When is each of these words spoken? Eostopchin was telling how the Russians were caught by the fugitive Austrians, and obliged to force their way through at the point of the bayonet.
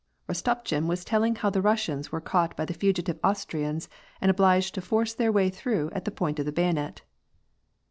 Eostopchin 0.27 0.87
was 0.87 1.05
telling 1.05 1.35
how 1.35 1.51
the 1.51 1.61
Russians 1.61 2.11
were 2.11 2.19
caught 2.19 2.57
by 2.57 2.65
the 2.65 2.73
fugitive 2.73 3.19
Austrians, 3.23 3.87
and 4.19 4.31
obliged 4.31 4.73
to 4.73 4.81
force 4.81 5.13
their 5.13 5.31
way 5.31 5.51
through 5.51 5.91
at 5.93 6.05
the 6.05 6.09
point 6.11 6.39
of 6.39 6.47
the 6.47 6.51
bayonet. 6.51 7.03